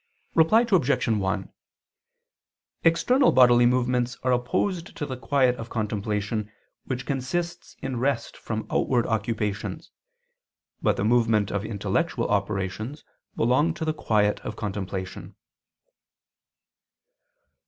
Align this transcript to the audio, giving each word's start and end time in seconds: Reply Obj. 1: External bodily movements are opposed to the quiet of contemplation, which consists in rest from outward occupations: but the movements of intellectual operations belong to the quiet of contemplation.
Reply 0.33 0.61
Obj. 0.67 1.07
1: 1.09 1.49
External 2.83 3.31
bodily 3.31 3.67
movements 3.67 4.17
are 4.23 4.31
opposed 4.31 4.95
to 4.97 5.05
the 5.05 5.15
quiet 5.15 5.55
of 5.57 5.69
contemplation, 5.69 6.51
which 6.85 7.05
consists 7.05 7.75
in 7.83 7.99
rest 7.99 8.35
from 8.35 8.65
outward 8.71 9.05
occupations: 9.05 9.91
but 10.81 10.97
the 10.97 11.05
movements 11.05 11.51
of 11.51 11.63
intellectual 11.63 12.27
operations 12.29 13.03
belong 13.35 13.75
to 13.75 13.85
the 13.85 13.93
quiet 13.93 14.39
of 14.39 14.55
contemplation. 14.55 15.35